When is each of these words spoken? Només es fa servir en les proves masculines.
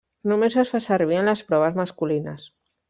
Només 0.31 0.55
es 0.63 0.71
fa 0.75 0.81
servir 0.85 1.21
en 1.21 1.31
les 1.33 1.47
proves 1.51 1.81
masculines. 1.85 2.51